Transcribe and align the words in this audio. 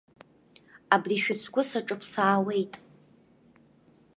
Абри 0.95 1.17
шәыцгәы 1.23 1.61
саҿыԥсаауеит. 1.69 2.73